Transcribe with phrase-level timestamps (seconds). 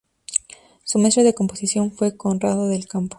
[0.83, 3.09] Su maestro de composición fue Conrado del Campo.